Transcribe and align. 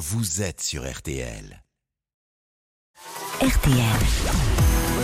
vous 0.00 0.40
êtes 0.40 0.62
sur 0.62 0.90
RTL. 0.90 1.62
RTL. 3.42 3.76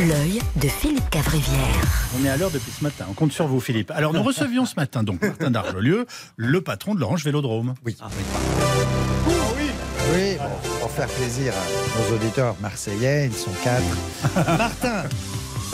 L'œil 0.08 0.40
de 0.56 0.68
Philippe 0.68 1.10
Cavrivière. 1.10 2.08
On 2.18 2.24
est 2.24 2.30
à 2.30 2.38
l'heure 2.38 2.50
depuis 2.50 2.70
ce 2.70 2.82
matin. 2.82 3.04
On 3.10 3.12
compte 3.12 3.30
sur 3.30 3.46
vous, 3.46 3.60
Philippe. 3.60 3.90
Alors, 3.90 4.14
nous 4.14 4.22
recevions 4.22 4.64
ce 4.64 4.74
matin 4.76 5.02
donc 5.02 5.20
Martin 5.20 5.50
d'Arjolieu, 5.50 6.06
le 6.36 6.62
patron 6.62 6.94
de 6.94 7.00
l'Orange 7.00 7.24
Vélodrome. 7.24 7.74
Oui. 7.84 7.94
Oui, 10.14 10.36
bon, 10.38 10.70
pour 10.80 10.90
faire 10.90 11.08
plaisir 11.08 11.52
à 11.52 12.00
nos 12.00 12.16
auditeurs 12.16 12.56
marseillais, 12.62 13.26
ils 13.26 13.34
sont 13.34 13.52
quatre. 13.62 13.84
Martin, 14.56 15.02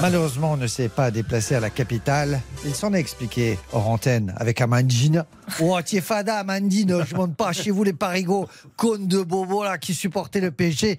malheureusement, 0.01 0.57
ne 0.57 0.67
s'est 0.67 0.89
pas 0.89 1.11
déplacé 1.11 1.55
à 1.55 1.61
la 1.61 1.71
capitale. 1.71 2.41
Il 2.65 2.75
s'en 2.75 2.93
est 2.95 3.01
expliqué 3.01 3.59
hors 3.73 3.89
antenne 3.89 4.35
avec 4.37 4.61
Amandine. 4.61 5.25
Oh, 5.61 5.79
t'es 5.85 6.01
fada, 6.01 6.39
Amandine, 6.39 7.05
je 7.05 7.15
monte 7.15 7.37
pas 7.37 7.53
chez 7.53 7.71
vous 7.71 7.85
les 7.85 7.93
parigots, 7.93 8.49
connes 8.77 9.07
de 9.07 9.23
bobo 9.23 9.65
là 9.65 9.79
qui 9.79 9.95
supportaient 9.95 10.41
le 10.41 10.51
PSG. 10.51 10.99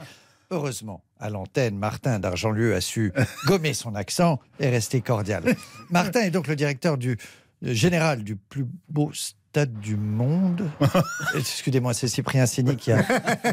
Heureusement, 0.51 1.01
à 1.19 1.29
l'antenne, 1.29 1.77
Martin 1.77 2.19
d'Argentlieu 2.19 2.75
a 2.75 2.81
su 2.81 3.11
gommer 3.45 3.73
son 3.73 3.95
accent 3.95 4.39
et 4.59 4.69
rester 4.69 5.01
cordial. 5.01 5.43
Martin 5.89 6.21
est 6.21 6.31
donc 6.31 6.47
le 6.47 6.55
directeur 6.55 6.97
du 6.97 7.17
le 7.63 7.73
général 7.73 8.23
du 8.23 8.35
plus 8.35 8.65
beau 8.89 9.11
stade 9.53 9.79
du 9.81 9.97
monde. 9.97 10.67
Excusez-moi, 11.37 11.93
c'est 11.93 12.07
Cyprien 12.07 12.47
Sini 12.47 12.75
qui 12.75 12.91
a, 12.91 13.03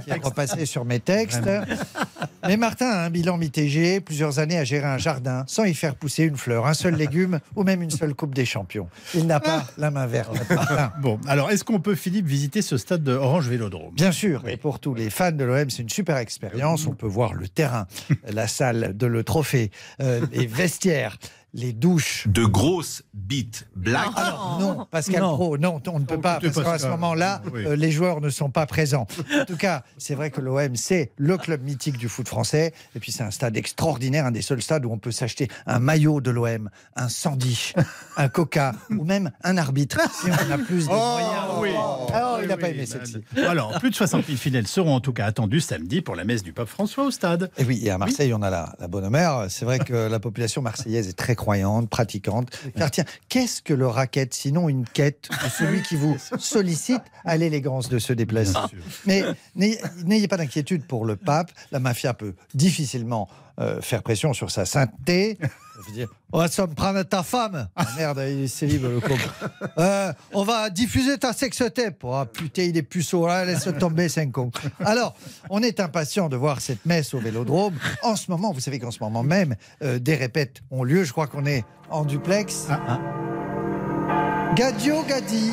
qui 0.00 0.10
a 0.10 0.16
repassé 0.22 0.64
sur 0.64 0.86
mes 0.86 0.98
textes. 0.98 1.46
Mais 2.46 2.56
Martin 2.56 2.86
a 2.86 3.04
un 3.04 3.10
bilan 3.10 3.36
mitigé, 3.36 4.00
plusieurs 4.00 4.38
années 4.38 4.56
à 4.56 4.64
gérer 4.64 4.86
un 4.86 4.96
jardin 4.96 5.44
sans 5.46 5.64
y 5.64 5.74
faire 5.74 5.94
pousser 5.94 6.24
une 6.24 6.38
fleur, 6.38 6.66
un 6.66 6.72
seul 6.72 6.94
légume 6.94 7.40
ou 7.54 7.64
même 7.64 7.82
une 7.82 7.90
seule 7.90 8.14
coupe 8.14 8.34
des 8.34 8.46
champions. 8.46 8.88
Il 9.14 9.26
n'a 9.26 9.40
pas 9.40 9.66
la 9.76 9.90
main 9.90 10.06
verte. 10.06 10.34
Bon, 11.02 11.18
alors, 11.26 11.50
est-ce 11.50 11.64
qu'on 11.64 11.80
peut, 11.80 11.94
Philippe, 11.94 12.26
visiter 12.26 12.62
ce 12.62 12.76
stade 12.76 13.02
de 13.02 13.12
Orange 13.12 13.48
Vélodrome? 13.48 13.94
Bien 13.94 14.12
sûr, 14.12 14.48
et 14.48 14.56
pour 14.56 14.80
tous 14.80 14.94
les 14.94 15.10
fans 15.10 15.32
de 15.32 15.44
l'OM, 15.44 15.68
c'est 15.68 15.82
une 15.82 15.90
super 15.90 16.16
expérience. 16.16 16.86
On 16.86 16.94
peut 16.94 17.06
voir 17.06 17.34
le 17.34 17.48
terrain, 17.48 17.86
la 18.28 18.48
salle 18.48 18.96
de 18.96 19.06
le 19.06 19.22
trophée, 19.22 19.70
euh, 20.00 20.20
les 20.32 20.46
vestiaires, 20.46 21.18
les 21.54 21.72
douches. 21.72 22.26
De 22.28 22.44
grosses 22.44 23.02
bites 23.14 23.66
black. 23.76 24.08
Alors, 24.16 24.58
non, 24.60 24.86
Pascal 24.90 25.20
Non. 25.22 25.34
Pro, 25.34 25.58
non, 25.58 25.80
on 25.86 25.98
ne 26.00 26.04
peut 26.04 26.20
pas, 26.20 26.38
parce 26.40 26.54
qu'à 26.62 26.78
ce 26.78 26.86
moment-là, 26.88 27.42
Oui. 27.52 27.66
euh, 27.66 27.76
les 27.76 27.90
joueurs 27.90 28.20
ne 28.20 28.30
sont 28.30 28.50
pas 28.50 28.66
présents. 28.66 29.06
En 29.40 29.44
tout 29.44 29.56
cas, 29.56 29.82
c'est 29.98 30.14
vrai 30.14 30.30
que 30.30 30.40
l'OM, 30.40 30.76
c'est 30.76 31.12
le 31.16 31.36
club 31.36 31.62
mythique 31.62 31.96
du 31.98 32.08
foot 32.08 32.28
français. 32.28 32.72
Et 32.94 33.00
puis, 33.00 33.12
c'est 33.12 33.22
un 33.22 33.30
stade 33.30 33.56
extraordinaire, 33.56 34.26
un 34.26 34.30
des 34.30 34.42
seuls 34.42 34.62
stades 34.62 34.84
où 34.84 34.90
on 34.92 34.98
peut 34.98 35.10
s'acheter 35.10 35.48
un 35.66 35.78
maillot 35.78 36.20
de 36.20 36.30
l'OM, 36.30 36.70
un 36.96 37.08
sandy, 37.08 37.72
un 38.16 38.28
coca, 38.28 38.74
ou 38.90 39.04
même 39.04 39.30
un 39.42 39.56
arbitre, 39.56 39.98
si 40.12 40.30
on 40.30 40.50
a 40.52 40.58
plus 40.58 40.86
de 40.86 40.92
moyens. 40.92 41.30
oui. 41.60 41.70
Alors, 42.14 42.38
il 42.42 42.48
n'a 42.48 42.54
Oui, 42.54 42.60
pas 42.60 42.68
aimé 42.70 42.86
celle-ci. 42.86 43.18
Alors, 43.46 43.78
plus 43.80 43.90
de 43.90 43.94
60 43.94 44.26
000 44.26 44.38
fidèles 44.38 44.66
seront 44.66 44.94
en 44.94 45.00
tout 45.00 45.12
cas 45.12 45.26
attendus 45.26 45.60
samedi 45.60 46.00
pour 46.00 46.14
la 46.16 46.24
messe 46.24 46.42
du 46.42 46.52
pape 46.52 46.68
François 46.68 47.04
au 47.04 47.10
stade. 47.10 47.50
Et 47.58 47.64
oui, 47.64 47.80
et 47.84 47.90
à 47.90 47.98
Marseille, 47.98 48.32
on 48.34 48.42
a 48.42 48.50
la, 48.50 48.74
la 48.78 48.88
bonne 48.88 49.08
mère. 49.10 49.46
C'est 49.48 49.64
vrai 49.64 49.78
que 49.78 49.94
la 50.08 50.20
population 50.20 50.62
marseillaise 50.62 51.08
est 51.08 51.12
très 51.18 51.36
croyante, 51.40 51.88
pratiquante. 51.88 52.50
Car 52.76 52.90
tiens, 52.90 53.06
qu'est-ce 53.30 53.62
que 53.62 53.72
le 53.72 53.86
racket 53.86 54.34
sinon 54.34 54.68
une 54.68 54.84
quête 54.84 55.30
de 55.42 55.48
celui 55.48 55.82
qui 55.82 55.96
vous 55.96 56.18
sollicite 56.38 57.02
à 57.24 57.38
l'élégance 57.38 57.88
de 57.88 57.98
se 57.98 58.12
déplacer? 58.12 58.58
Mais 59.06 59.24
n'ayez 59.56 59.80
n'ayez 60.04 60.28
pas 60.28 60.36
d'inquiétude 60.36 60.84
pour 60.84 61.06
le 61.06 61.16
pape. 61.16 61.50
La 61.72 61.78
mafia 61.78 62.12
peut 62.12 62.34
difficilement 62.52 63.26
euh, 63.58 63.80
faire 63.80 64.02
pression 64.02 64.34
sur 64.34 64.50
sa 64.50 64.66
sainteté. 64.66 65.38
Je 65.80 65.86
veux 65.86 65.92
dire, 65.92 66.08
on 66.32 66.38
va 66.38 66.48
s'en 66.48 66.66
prendre 66.68 67.02
ta 67.02 67.22
femme. 67.22 67.68
Ah, 67.74 67.86
merde, 67.96 68.22
il 68.28 68.44
est 68.44 68.48
célib, 68.48 68.82
le 68.82 69.00
con. 69.00 69.16
Euh, 69.78 70.12
on 70.34 70.42
va 70.42 70.68
diffuser 70.68 71.16
ta 71.16 71.32
sextape. 71.32 72.02
Oh, 72.02 72.22
putain, 72.30 72.62
il 72.64 72.76
est 72.76 72.82
puceau, 72.82 73.26
là, 73.26 73.44
laisse 73.44 73.68
tomber, 73.78 74.08
c'est 74.08 74.20
un 74.20 74.30
con. 74.30 74.50
Alors, 74.84 75.14
on 75.48 75.62
est 75.62 75.80
impatient 75.80 76.28
de 76.28 76.36
voir 76.36 76.60
cette 76.60 76.84
messe 76.84 77.14
au 77.14 77.18
vélodrome. 77.18 77.74
En 78.02 78.14
ce 78.16 78.30
moment, 78.30 78.52
vous 78.52 78.60
savez 78.60 78.78
qu'en 78.78 78.90
ce 78.90 78.98
moment 79.00 79.22
même, 79.22 79.56
euh, 79.82 79.98
des 79.98 80.16
répètes 80.16 80.62
ont 80.70 80.84
lieu. 80.84 81.04
Je 81.04 81.12
crois 81.12 81.28
qu'on 81.28 81.46
est 81.46 81.64
en 81.88 82.04
duplex. 82.04 82.66
Ah, 82.68 82.98
Gadio 84.54 85.02
Gadi, 85.04 85.52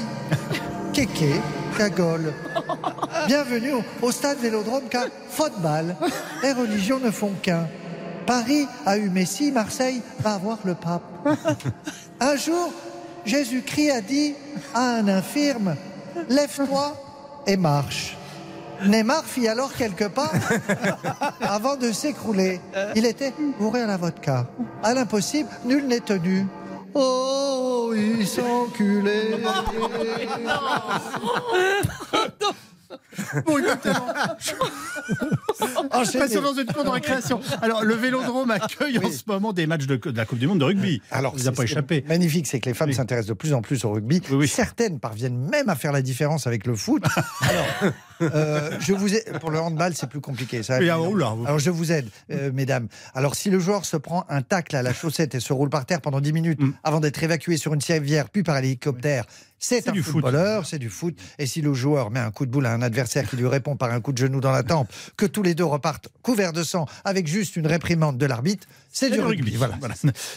Kéké, 0.94 1.36
Cagole. 1.78 2.34
Bienvenue 3.28 3.74
au, 3.74 3.84
au 4.08 4.12
stade 4.12 4.40
Vélodrome 4.40 4.90
car 4.90 5.06
football, 5.30 5.96
les 6.44 6.52
religions 6.54 7.00
ne 7.00 7.12
font 7.12 7.34
qu'un. 7.42 7.68
Paris 8.28 8.68
a 8.86 8.98
eu 8.98 9.10
Messi, 9.10 9.52
Marseille 9.52 10.02
va 10.20 10.34
avoir 10.34 10.60
le 10.66 10.76
pape. 10.76 11.02
Un 12.20 12.36
jour, 12.36 12.74
Jésus-Christ 13.26 13.92
a 13.92 14.02
dit 14.02 14.36
à 14.74 14.98
un 14.98 15.08
infirme, 15.08 15.76
lève-toi 16.30 16.96
et 17.48 17.58
marche. 17.58 18.18
Neymar 18.86 19.24
fit 19.24 19.48
alors 19.48 19.74
quelques 19.74 20.10
pas 20.10 20.30
avant 21.42 21.78
de 21.78 21.92
s'écrouler. 21.92 22.60
Il 22.96 23.06
était 23.06 23.34
bourré 23.58 23.82
à 23.82 23.88
la 23.88 23.98
vodka. 23.98 24.46
À 24.84 24.94
l'impossible, 24.94 25.50
nul 25.66 25.88
n'est 25.88 26.02
tenu. 26.02 26.46
Oh, 26.94 27.94
ils 27.96 28.28
sont 28.28 28.68
enculés. 28.68 29.38
Bon, 33.46 33.58
exactement. 33.58 34.08
Enchaînez. 35.92 36.20
Passons 36.28 36.42
dans 36.42 36.54
une 36.54 36.66
cour 36.66 36.84
de 36.84 36.90
récréation. 36.90 37.40
Alors, 37.62 37.84
le 37.84 37.94
Vélodrome 37.96 38.52
accueille 38.52 39.00
en 39.00 39.10
ce 39.12 39.24
moment 39.28 39.54
des 39.54 39.68
matchs 39.68 39.86
de, 39.88 39.96
de 39.96 40.16
la 40.18 40.26
Coupe 40.26 40.40
du 40.40 40.48
Monde 40.48 40.60
de 40.60 40.66
rugby. 40.66 41.02
Alors, 41.12 41.36
vous 41.36 41.48
a 41.48 41.52
pas 41.52 41.64
échappé. 41.64 42.04
Magnifique, 42.08 42.48
c'est 42.48 42.60
que 42.60 42.70
les 42.70 42.74
femmes 42.76 42.90
Oui. 42.90 42.96
s'intéressent 42.96 43.30
de 43.30 43.34
plus 43.34 43.54
en 43.54 43.62
plus 43.62 43.84
au 43.86 43.92
rugby. 43.92 44.22
Oui. 44.32 44.48
Certaines 44.48 45.00
parviennent 45.00 45.38
même 45.50 45.70
à 45.70 45.76
faire 45.76 45.92
la 45.92 46.02
différence 46.02 46.48
avec 46.48 46.66
le 46.68 46.76
foot. 46.76 47.04
Alors, 47.42 47.94
euh, 48.22 48.72
je 48.80 48.94
vous 48.94 49.14
ai... 49.14 49.22
pour 49.40 49.52
le 49.52 49.60
handball, 49.60 49.94
c'est 49.96 50.10
plus 50.10 50.22
compliqué. 50.22 50.64
Ça, 50.64 50.80
Oui, 50.80 50.90
ah, 50.90 51.00
oula, 51.00 51.30
vous- 51.30 51.46
Alors, 51.46 51.60
je 51.60 51.70
vous 51.70 51.92
aide, 51.92 52.10
euh, 52.32 52.52
mesdames. 52.54 52.88
Alors, 53.14 53.36
si 53.36 53.50
le 53.50 53.60
joueur 53.60 53.86
se 53.86 53.98
prend 53.98 54.26
un 54.30 54.42
tacle 54.42 54.76
à 54.76 54.82
la 54.84 54.94
chaussette 54.94 55.36
et 55.36 55.40
se 55.40 55.54
roule 55.54 55.70
par 55.70 55.86
terre 55.86 56.02
pendant 56.02 56.22
10 56.22 56.34
minutes 56.34 56.60
Mm. 56.62 56.74
avant 56.84 57.00
d'être 57.00 57.22
évacué 57.24 57.58
sur 57.58 57.74
une 57.74 57.82
civière, 57.82 58.30
puis 58.30 58.44
par 58.44 58.58
hélicoptère, 58.58 59.26
c'est 59.60 59.88
un 59.90 59.92
du 59.92 60.04
foot. 60.04 60.14
footballeur, 60.14 60.66
c'est 60.66 60.80
du 60.80 60.90
foot. 60.90 61.16
Et 61.40 61.46
si 61.48 61.62
le 61.62 61.74
joueur 61.74 62.12
met 62.12 62.20
un 62.20 62.32
coup 62.32 62.46
de 62.46 62.52
boule 62.52 62.66
à 62.66 62.74
un 62.74 62.82
adversaire 62.82 63.30
qui 63.30 63.36
lui 63.38 63.48
répond 63.48 63.76
par 63.76 63.92
un 63.92 64.00
coup 64.02 64.12
de 64.14 64.18
genou 64.18 64.40
dans 64.40 64.52
la 64.52 64.64
tempe, 64.64 64.92
que 65.18 65.26
tous 65.26 65.44
les 65.44 65.56
deux 65.56 65.66
repartent 65.66 66.10
couverts 66.22 66.54
de 66.54 66.64
sang 66.64 66.86
avec 67.06 67.28
juste 67.28 67.56
une 67.56 67.68
réprimande 67.68 68.18
de 68.18 68.26
l'arbitre, 68.26 68.68
c'est 68.92 69.10
du 69.10 69.20
rugby. 69.20 69.56
Voilà. 69.56 69.76
Voilà. 69.80 69.96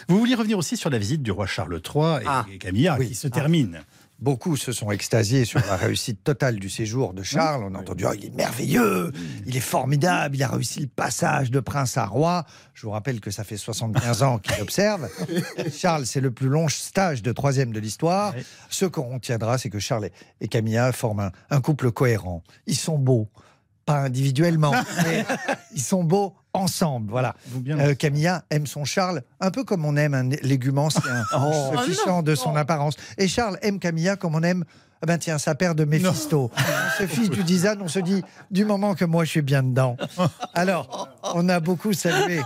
Vous 0.08 0.18
vouliez 0.18 0.34
revenir 0.34 0.58
aussi 0.58 0.76
sur 0.76 0.90
la 0.90 0.98
visite 0.98 1.22
du 1.22 1.30
roi 1.30 1.46
Charles 1.46 1.80
III 1.84 2.22
et, 2.22 2.26
Ah. 2.26 2.46
et 2.52 2.58
Camilla 2.58 2.96
Oui. 2.98 3.08
qui 3.08 3.14
se 3.14 3.28
termine. 3.28 3.80
Beaucoup 4.20 4.56
se 4.56 4.70
sont 4.72 4.90
extasiés 4.90 5.44
sur 5.46 5.60
la 5.60 5.76
réussite 5.76 6.22
totale 6.22 6.56
du 6.58 6.68
séjour 6.68 7.14
de 7.14 7.22
Charles. 7.22 7.64
On 7.64 7.74
a 7.74 7.78
entendu 7.78 8.04
Ah, 8.06 8.12
il 8.14 8.26
est 8.26 8.34
merveilleux, 8.36 9.12
il 9.46 9.56
est 9.56 9.60
formidable, 9.60 10.36
il 10.36 10.42
a 10.42 10.48
réussi 10.48 10.80
le 10.80 10.88
passage 10.88 11.50
de 11.50 11.58
prince 11.60 11.96
à 11.96 12.04
roi. 12.04 12.44
Je 12.74 12.82
vous 12.86 12.92
rappelle 12.92 13.20
que 13.20 13.30
ça 13.30 13.44
fait 13.44 13.56
75 13.56 14.22
ans 14.22 14.38
qu'il 14.38 14.60
observe. 14.60 15.08
Charles, 15.74 16.04
c'est 16.04 16.20
le 16.20 16.30
plus 16.30 16.48
long 16.48 16.68
stage 16.68 17.22
de 17.22 17.32
troisième 17.32 17.72
de 17.72 17.80
l'histoire. 17.80 18.34
Ce 18.68 18.84
qu'on 18.84 19.14
retiendra, 19.14 19.56
c'est 19.56 19.70
que 19.70 19.78
Charles 19.78 20.06
et- 20.06 20.12
et 20.42 20.48
Camilla 20.48 20.92
forment 20.92 21.20
un, 21.20 21.32
un 21.56 21.60
couple 21.62 21.90
cohérent. 21.90 22.42
Ils 22.66 22.76
sont 22.76 22.98
beaux, 22.98 23.28
pas 23.92 24.00
individuellement, 24.00 24.72
mais 25.04 25.24
ils 25.74 25.80
sont 25.82 26.04
beaux 26.04 26.34
ensemble. 26.52 27.10
Voilà. 27.10 27.34
Euh, 27.68 27.94
Camilla 27.94 28.44
aime 28.50 28.66
son 28.66 28.84
Charles 28.84 29.22
un 29.40 29.50
peu 29.50 29.64
comme 29.64 29.84
on 29.84 29.96
aime 29.96 30.14
un 30.14 30.28
légume 30.42 30.78
ancien, 30.78 31.02
Oh. 31.36 31.72
se 31.76 31.90
fichant 31.90 32.22
de 32.22 32.34
son 32.34 32.56
apparence. 32.56 32.94
Et 33.18 33.28
Charles 33.28 33.58
aime 33.62 33.78
Camilla 33.78 34.16
comme 34.16 34.34
on 34.34 34.42
aime, 34.42 34.64
ah 35.02 35.06
ben 35.06 35.18
tiens, 35.18 35.38
sa 35.38 35.54
paire 35.54 35.74
de 35.74 35.84
Méphisto. 35.84 36.50
Se 36.98 37.06
fiche 37.06 37.30
du 37.30 37.42
design, 37.44 37.80
on 37.82 37.88
se 37.88 38.00
dit, 38.00 38.22
du 38.50 38.64
moment 38.64 38.94
que 38.94 39.04
moi 39.04 39.24
je 39.24 39.30
suis 39.30 39.42
bien 39.42 39.62
dedans. 39.62 39.96
Alors, 40.54 41.08
on 41.34 41.48
a 41.48 41.60
beaucoup 41.60 41.92
salué 41.92 42.40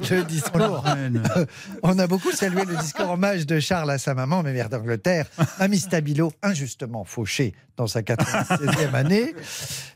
le 0.00 0.22
discours. 0.24 0.82
Reine. 0.84 1.22
On 1.82 1.98
a 1.98 2.06
beaucoup 2.06 2.32
salué 2.32 2.64
le 2.64 2.76
discours 2.76 3.10
hommage 3.10 3.46
de 3.46 3.60
Charles 3.60 3.90
à 3.90 3.98
sa 3.98 4.14
maman, 4.14 4.42
mère 4.42 4.68
d'Angleterre, 4.68 5.26
Mamie 5.58 5.78
Stabilo, 5.78 6.32
injustement 6.42 7.04
fauchée 7.04 7.54
dans 7.76 7.86
sa 7.88 8.02
96e 8.02 8.94
année. 8.94 9.34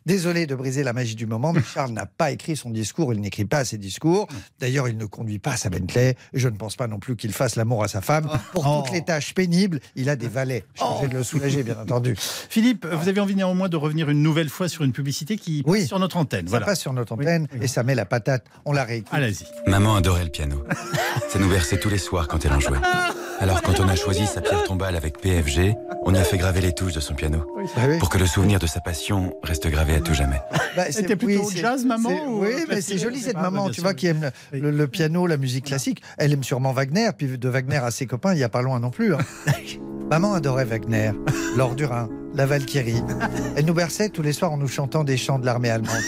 Désolé 0.04 0.46
de 0.46 0.54
briser 0.56 0.82
la 0.82 0.92
magie 0.92 1.14
du 1.14 1.26
moment, 1.26 1.52
mais 1.52 1.62
Charles 1.62 1.92
n'a 1.92 2.06
pas 2.06 2.32
écrit 2.32 2.56
son 2.56 2.70
discours, 2.70 3.12
il 3.14 3.20
n'écrit 3.20 3.44
pas 3.44 3.64
ses 3.64 3.78
discours. 3.78 4.26
D'ailleurs, 4.58 4.88
il 4.88 4.96
ne 4.96 5.04
conduit 5.04 5.38
pas 5.38 5.56
sa 5.56 5.70
Bentley, 5.70 6.16
je 6.34 6.48
ne 6.48 6.56
pense 6.56 6.74
pas 6.76 6.88
non 6.88 6.98
plus 6.98 7.14
qu'il 7.14 7.32
fasse 7.32 7.54
l'amour 7.56 7.84
à 7.84 7.88
sa 7.88 8.00
femme. 8.00 8.28
Pour 8.52 8.66
Oh. 8.66 8.82
toutes 8.84 8.92
les 8.92 9.02
tâches 9.04 9.32
pénibles, 9.32 9.78
il 9.94 10.08
a 10.10 10.16
des 10.16 10.26
valets. 10.28 10.64
Chargés 10.74 11.06
de 11.08 11.14
le 11.14 11.22
soulager, 11.22 11.62
bien 11.62 11.78
entendu. 11.80 12.16
Philippe, 12.18 12.84
vous 12.86 13.08
avez 13.08 13.20
envie 13.20 13.36
néanmoins 13.36 13.68
de 13.68 13.76
revenir 13.76 14.10
une 14.10 14.22
nouvelle 14.22 14.48
fois 14.48 14.68
sur 14.68 14.82
une 14.82 14.92
publicité 14.92 15.36
qui 15.36 15.62
Oui. 15.66 15.80
passe 15.80 15.88
sur 15.88 15.98
notre 16.00 16.16
antenne. 16.16 16.46
Ça 16.46 16.50
Voilà. 16.50 16.66
passe 16.66 16.80
sur 16.80 16.92
notre 16.92 17.12
antenne, 17.12 17.37
et 17.60 17.66
ça 17.68 17.82
met 17.82 17.94
la 17.94 18.04
patate. 18.04 18.44
On 18.64 18.72
la 18.72 18.84
réécoute. 18.84 19.12
Allez-y. 19.12 19.44
Maman 19.70 19.96
adorait 19.96 20.24
le 20.24 20.30
piano. 20.30 20.64
Ça 21.28 21.38
nous 21.38 21.48
berçait 21.48 21.78
tous 21.78 21.90
les 21.90 21.98
soirs 21.98 22.26
quand 22.28 22.44
elle 22.44 22.52
en 22.52 22.60
jouait. 22.60 22.78
Alors 23.40 23.60
quand 23.62 23.78
on 23.80 23.88
a 23.88 23.94
choisi 23.94 24.26
sa 24.26 24.40
pierre 24.40 24.64
tombale 24.64 24.96
avec 24.96 25.18
PFG, 25.20 25.74
on 26.04 26.14
y 26.14 26.18
a 26.18 26.24
fait 26.24 26.38
graver 26.38 26.60
les 26.60 26.72
touches 26.72 26.94
de 26.94 27.00
son 27.00 27.14
piano. 27.14 27.44
Ah 27.76 27.80
oui. 27.88 27.98
Pour 27.98 28.08
que 28.08 28.18
le 28.18 28.26
souvenir 28.26 28.58
de 28.58 28.66
sa 28.66 28.80
passion 28.80 29.34
reste 29.42 29.68
gravé 29.68 29.94
à 29.96 30.00
tout 30.00 30.14
jamais. 30.14 30.40
Bah, 30.76 30.84
C'était 30.90 31.16
plutôt 31.16 31.48
c'est- 31.50 31.58
jazz, 31.58 31.84
maman, 31.84 32.10
ou 32.28 32.40
Oui, 32.44 32.64
mais 32.68 32.80
c'est 32.80 32.98
joli 32.98 33.20
cette 33.20 33.36
maman, 33.36 33.68
tu 33.68 33.74
sûr. 33.74 33.82
vois, 33.84 33.94
qui 33.94 34.06
aime 34.06 34.30
le, 34.52 34.58
le- 34.60 34.70
le 34.70 34.88
piano, 34.88 35.26
la 35.26 35.36
musique 35.36 35.66
classique. 35.66 36.02
Elle 36.16 36.32
aime 36.32 36.42
sûrement 36.44 36.72
Wagner, 36.72 37.10
puis 37.16 37.36
de 37.38 37.48
Wagner 37.48 37.76
à 37.76 37.90
ses 37.90 38.06
copains, 38.06 38.32
il 38.32 38.36
n'y 38.38 38.44
a 38.44 38.48
pas 38.48 38.62
loin 38.62 38.80
non 38.80 38.90
plus. 38.90 39.14
hein. 39.14 39.18
Maman 40.10 40.34
adorait 40.34 40.64
Wagner, 40.64 41.12
Laure 41.56 41.74
Durin, 41.74 42.08
la 42.34 42.46
Valkyrie. 42.46 43.02
Elle 43.56 43.66
nous 43.66 43.74
berçait 43.74 44.08
tous 44.08 44.22
les 44.22 44.32
soirs 44.32 44.52
en 44.52 44.56
nous 44.56 44.68
chantant 44.68 45.04
des 45.04 45.16
chants 45.16 45.38
de 45.38 45.44
l'armée 45.46 45.70
allemande. 45.70 46.02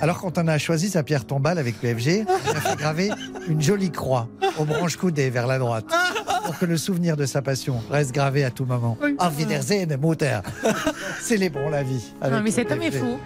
Alors 0.00 0.20
quand 0.20 0.38
on 0.38 0.46
a 0.48 0.58
choisi 0.58 0.88
sa 0.88 1.02
pierre 1.02 1.24
tombale 1.24 1.58
avec 1.58 1.80
PFG, 1.80 2.24
on 2.28 2.50
a 2.56 2.60
fait 2.60 2.76
graver 2.76 3.10
une 3.48 3.60
jolie 3.60 3.90
croix 3.90 4.28
aux 4.58 4.64
branches 4.64 4.96
coudées 4.96 5.30
vers 5.30 5.46
la 5.46 5.58
droite 5.58 5.86
pour 6.44 6.58
que 6.58 6.64
le 6.66 6.76
souvenir 6.76 7.16
de 7.16 7.26
sa 7.26 7.42
passion 7.42 7.80
reste 7.90 8.12
gravé 8.12 8.44
à 8.44 8.50
tout 8.50 8.64
moment. 8.64 8.96
Auf 9.18 9.36
Wiedersehen, 9.36 9.96
Mutter. 10.00 10.40
Célébrons 11.20 11.70
la 11.70 11.82
vie. 11.82 12.12
avec 12.20 12.36
Non, 12.36 12.42
mais 12.42 12.50
cet 12.50 12.70
homme 12.70 12.82
est 12.82 12.90
fou. 12.92 13.18